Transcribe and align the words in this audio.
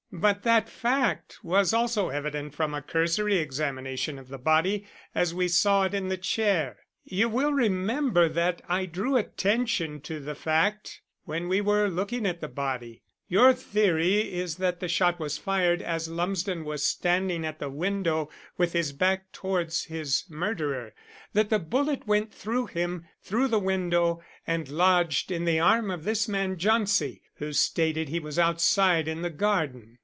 "But 0.13 0.43
that 0.43 0.67
fact 0.67 1.39
was 1.41 1.73
also 1.73 2.09
evident 2.09 2.53
from 2.53 2.73
a 2.73 2.81
cursory 2.81 3.35
examination 3.37 4.19
of 4.19 4.27
the 4.27 4.37
body, 4.37 4.85
as 5.15 5.33
we 5.33 5.47
saw 5.47 5.83
it 5.85 5.93
in 5.93 6.09
the 6.09 6.17
chair. 6.17 6.79
You 7.05 7.29
will 7.29 7.53
remember 7.53 8.27
that 8.27 8.61
I 8.67 8.85
drew 8.87 9.15
attention 9.15 10.01
to 10.01 10.19
the 10.19 10.35
fact 10.35 10.99
when 11.23 11.47
we 11.47 11.61
were 11.61 11.87
looking 11.87 12.25
at 12.25 12.41
the 12.41 12.49
body. 12.49 13.03
Your 13.29 13.53
theory 13.53 14.33
is 14.33 14.57
that 14.57 14.81
the 14.81 14.89
shot 14.89 15.17
was 15.17 15.37
fired 15.37 15.81
as 15.81 16.09
Lumsden 16.09 16.65
was 16.65 16.85
standing 16.85 17.45
at 17.45 17.59
the 17.59 17.69
window, 17.69 18.29
with 18.57 18.73
his 18.73 18.91
back 18.91 19.31
towards 19.31 19.85
his 19.85 20.25
murderer, 20.29 20.93
that 21.31 21.49
the 21.49 21.57
bullet 21.57 22.05
went 22.05 22.33
through 22.33 22.65
him, 22.65 23.05
through 23.23 23.47
the 23.47 23.59
window, 23.59 24.21
and 24.45 24.67
lodged 24.67 25.31
in 25.31 25.45
the 25.45 25.61
arm 25.61 25.89
of 25.89 26.03
this 26.03 26.27
man 26.27 26.57
Jauncey 26.57 27.21
who 27.35 27.53
stated 27.53 28.09
he 28.09 28.19
was 28.19 28.37
outside 28.37 29.07
in 29.07 29.21
the 29.21 29.29
garden. 29.29 29.97